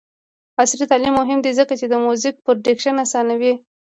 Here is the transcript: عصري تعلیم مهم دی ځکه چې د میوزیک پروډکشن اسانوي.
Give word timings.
عصري 0.61 0.85
تعلیم 0.91 1.13
مهم 1.21 1.39
دی 1.45 1.51
ځکه 1.59 1.73
چې 1.79 1.85
د 1.87 1.93
میوزیک 2.05 2.35
پروډکشن 2.45 2.95
اسانوي. 3.05 3.53